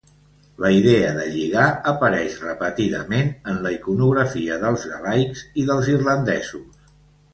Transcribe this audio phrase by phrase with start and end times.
[0.63, 6.83] La idea de lligar apareix repetidament en la iconografia dels galaics i dels irlandesos.